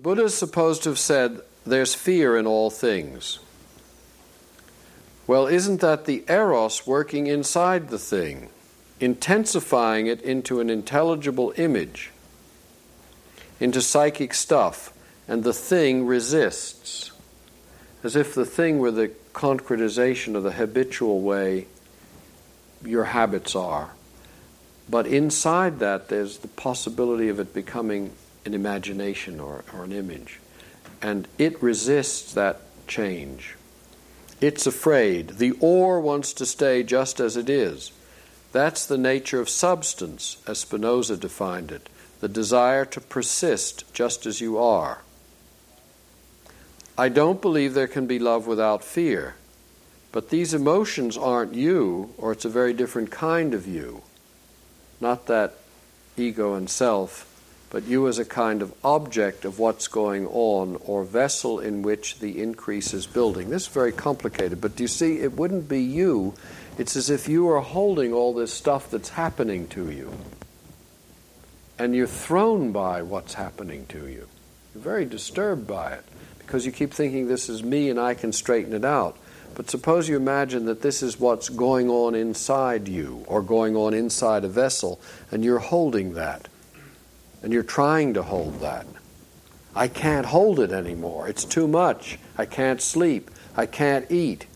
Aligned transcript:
Buddha 0.00 0.24
is 0.24 0.34
supposed 0.34 0.84
to 0.84 0.90
have 0.90 0.98
said, 0.98 1.40
There's 1.66 1.92
fear 1.92 2.36
in 2.36 2.46
all 2.46 2.70
things. 2.70 3.40
Well, 5.26 5.48
isn't 5.48 5.80
that 5.80 6.04
the 6.04 6.24
eros 6.28 6.86
working 6.86 7.26
inside 7.26 7.88
the 7.88 7.98
thing, 7.98 8.48
intensifying 9.00 10.06
it 10.06 10.22
into 10.22 10.60
an 10.60 10.70
intelligible 10.70 11.52
image, 11.56 12.12
into 13.58 13.82
psychic 13.82 14.34
stuff, 14.34 14.92
and 15.26 15.42
the 15.42 15.52
thing 15.52 16.06
resists? 16.06 17.10
As 18.04 18.14
if 18.14 18.36
the 18.36 18.46
thing 18.46 18.78
were 18.78 18.92
the 18.92 19.10
concretization 19.34 20.36
of 20.36 20.44
the 20.44 20.52
habitual 20.52 21.22
way 21.22 21.66
your 22.84 23.04
habits 23.04 23.56
are. 23.56 23.90
But 24.88 25.08
inside 25.08 25.80
that, 25.80 26.08
there's 26.08 26.38
the 26.38 26.48
possibility 26.48 27.28
of 27.28 27.40
it 27.40 27.52
becoming 27.52 28.12
an 28.44 28.54
imagination 28.54 29.40
or, 29.40 29.64
or 29.72 29.84
an 29.84 29.92
image. 29.92 30.40
And 31.00 31.28
it 31.38 31.62
resists 31.62 32.32
that 32.34 32.60
change. 32.86 33.56
It's 34.40 34.66
afraid. 34.66 35.30
The 35.38 35.52
ore 35.60 36.00
wants 36.00 36.32
to 36.34 36.46
stay 36.46 36.82
just 36.82 37.20
as 37.20 37.36
it 37.36 37.48
is. 37.48 37.92
That's 38.52 38.86
the 38.86 38.98
nature 38.98 39.40
of 39.40 39.48
substance, 39.48 40.38
as 40.46 40.58
Spinoza 40.58 41.16
defined 41.16 41.70
it 41.70 41.88
the 42.20 42.28
desire 42.28 42.84
to 42.84 43.00
persist 43.00 43.84
just 43.92 44.26
as 44.26 44.40
you 44.40 44.58
are. 44.58 45.02
I 46.96 47.08
don't 47.08 47.40
believe 47.40 47.74
there 47.74 47.86
can 47.86 48.06
be 48.06 48.18
love 48.18 48.46
without 48.46 48.82
fear, 48.82 49.36
but 50.10 50.30
these 50.30 50.52
emotions 50.52 51.16
aren't 51.16 51.54
you, 51.54 52.12
or 52.18 52.32
it's 52.32 52.44
a 52.44 52.48
very 52.50 52.72
different 52.72 53.10
kind 53.10 53.54
of 53.54 53.68
you. 53.68 54.02
Not 55.00 55.26
that 55.26 55.54
ego 56.16 56.54
and 56.54 56.68
self, 56.68 57.27
but 57.70 57.84
you 57.84 58.08
as 58.08 58.18
a 58.18 58.24
kind 58.24 58.62
of 58.62 58.72
object 58.82 59.44
of 59.44 59.58
what's 59.58 59.88
going 59.88 60.26
on 60.28 60.76
or 60.86 61.04
vessel 61.04 61.60
in 61.60 61.82
which 61.82 62.18
the 62.18 62.40
increase 62.42 62.94
is 62.94 63.06
building. 63.06 63.50
This 63.50 63.62
is 63.62 63.68
very 63.68 63.92
complicated, 63.92 64.60
but 64.60 64.76
do 64.76 64.84
you 64.84 64.88
see, 64.88 65.18
it 65.18 65.32
wouldn't 65.32 65.68
be 65.68 65.82
you. 65.82 66.34
It's 66.78 66.96
as 66.96 67.10
if 67.10 67.28
you 67.28 67.48
are 67.50 67.60
holding 67.60 68.12
all 68.12 68.32
this 68.32 68.52
stuff 68.52 68.90
that's 68.90 69.10
happening 69.10 69.68
to 69.68 69.90
you. 69.90 70.12
And 71.78 71.94
you're 71.94 72.06
thrown 72.06 72.72
by 72.72 73.02
what's 73.02 73.34
happening 73.34 73.86
to 73.90 74.06
you. 74.06 74.26
You're 74.74 74.82
very 74.84 75.04
disturbed 75.04 75.66
by 75.66 75.92
it 75.92 76.04
because 76.38 76.64
you 76.64 76.72
keep 76.72 76.94
thinking 76.94 77.28
this 77.28 77.48
is 77.48 77.62
me 77.62 77.90
and 77.90 78.00
I 78.00 78.14
can 78.14 78.32
straighten 78.32 78.72
it 78.72 78.84
out. 78.84 79.16
But 79.54 79.70
suppose 79.70 80.08
you 80.08 80.16
imagine 80.16 80.66
that 80.66 80.82
this 80.82 81.02
is 81.02 81.20
what's 81.20 81.48
going 81.48 81.90
on 81.90 82.14
inside 82.14 82.88
you 82.88 83.24
or 83.26 83.42
going 83.42 83.76
on 83.76 83.92
inside 83.92 84.44
a 84.44 84.48
vessel, 84.48 85.00
and 85.30 85.44
you're 85.44 85.58
holding 85.58 86.14
that 86.14 86.48
and 87.42 87.52
you're 87.52 87.62
trying 87.62 88.14
to 88.14 88.22
hold 88.22 88.60
that. 88.60 88.86
I 89.74 89.88
can't 89.88 90.26
hold 90.26 90.58
it 90.58 90.72
anymore. 90.72 91.28
It's 91.28 91.44
too 91.44 91.68
much. 91.68 92.18
I 92.36 92.46
can't 92.46 92.80
sleep. 92.80 93.30
I 93.56 93.66
can't 93.66 94.10
eat. 94.10 94.46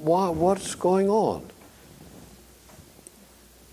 Why, 0.00 0.30
what's 0.30 0.74
going 0.74 1.08
on? 1.08 1.48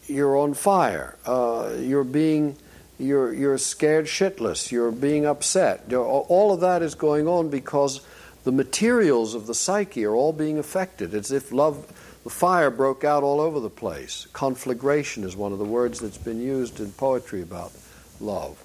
You're 0.07 0.37
on 0.37 0.53
fire. 0.53 1.15
Uh, 1.25 1.71
you're 1.79 2.03
being, 2.03 2.55
you're, 2.99 3.33
you're 3.33 3.57
scared 3.57 4.05
shitless. 4.05 4.71
You're 4.71 4.91
being 4.91 5.25
upset. 5.25 5.91
All 5.93 6.51
of 6.53 6.59
that 6.61 6.81
is 6.81 6.93
going 6.93 7.27
on 7.27 7.49
because 7.49 8.01
the 8.49 8.55
materials 8.55 9.35
of 9.35 9.45
the 9.45 9.53
psyche 9.53 10.03
are 10.05 10.15
all 10.15 10.33
being 10.33 10.57
affected. 10.57 11.13
It's 11.13 11.29
as 11.29 11.43
if 11.43 11.51
love 11.51 11.85
the 12.23 12.31
fire 12.31 12.71
broke 12.71 13.03
out 13.03 13.21
all 13.21 13.39
over 13.39 13.59
the 13.59 13.69
place. 13.69 14.25
Conflagration 14.33 15.23
is 15.23 15.35
one 15.35 15.53
of 15.53 15.59
the 15.59 15.65
words 15.65 15.99
that's 15.99 16.17
been 16.17 16.41
used 16.41 16.79
in 16.79 16.91
poetry 16.93 17.43
about 17.43 17.71
love. 18.19 18.57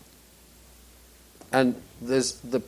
And 1.53 1.75
there's 2.01 2.41
the, 2.41 2.63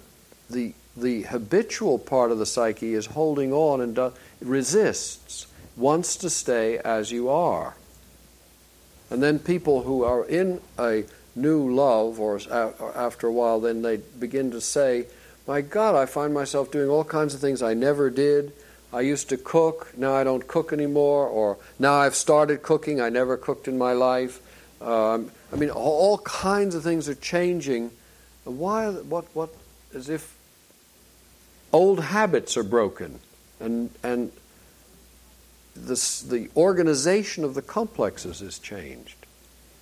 the, 0.51 0.75
the 0.95 1.23
habitual 1.23 1.99
part 1.99 2.33
of 2.33 2.39
the 2.39 2.45
psyche 2.45 2.93
is 2.93 3.07
holding 3.07 3.51
on 3.51 3.81
and 3.81 4.13
resists, 4.43 5.47
wants 5.75 6.17
to 6.17 6.29
stay 6.29 6.77
as 6.81 7.11
you 7.11 7.31
are. 7.31 7.77
And 9.09 9.23
then 9.23 9.39
people 9.39 9.85
who 9.85 10.05
are 10.05 10.27
in 10.27 10.61
a 10.79 11.05
new 11.35 11.75
love, 11.75 12.21
or 12.21 12.39
after 12.95 13.27
a 13.27 13.33
while, 13.33 13.61
then 13.61 13.81
they 13.81 13.97
begin 13.97 14.51
to 14.51 14.61
say, 14.61 15.07
My 15.47 15.61
God, 15.61 15.95
I 15.95 16.07
find 16.07 16.35
myself 16.35 16.71
doing 16.71 16.89
all 16.89 17.05
kinds 17.05 17.35
of 17.35 17.41
things 17.41 17.63
I 17.63 17.75
never 17.75 18.11
did. 18.11 18.53
I 18.93 19.03
used 19.03 19.29
to 19.29 19.37
cook, 19.37 19.93
now 19.97 20.15
I 20.15 20.25
don't 20.25 20.47
cook 20.47 20.73
anymore, 20.73 21.27
or 21.27 21.59
now 21.79 21.95
I've 21.95 22.15
started 22.15 22.63
cooking, 22.63 23.01
I 23.01 23.11
never 23.11 23.37
cooked 23.37 23.69
in 23.69 23.79
my 23.79 23.93
life. 23.93 24.41
Um, 24.81 25.31
I 25.53 25.57
mean, 25.57 25.71
all, 25.71 26.19
kinds 26.19 26.75
of 26.75 26.83
things 26.83 27.09
are 27.09 27.15
changing. 27.15 27.91
Why? 28.45 28.91
What? 28.91 29.25
What? 29.35 29.51
As 29.95 30.09
if 30.09 30.37
old 31.73 32.01
habits 32.01 32.57
are 32.57 32.63
broken, 32.63 33.21
and 33.59 33.91
and 34.03 34.33
this, 35.75 36.21
the 36.23 36.49
organization 36.57 37.45
of 37.45 37.55
the 37.55 37.63
complexes 37.63 38.43
is 38.43 38.59
changed. 38.59 39.26